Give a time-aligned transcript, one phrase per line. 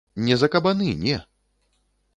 [0.27, 1.21] Не за кабаны, не.